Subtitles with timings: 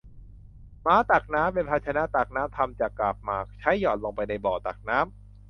[0.81, 5.07] หมาตักน้ำ เป็นภาชนะตักน้ำทำจากกาบหมาก ใช้หย่อนลงไปในบ่อตักน้ำ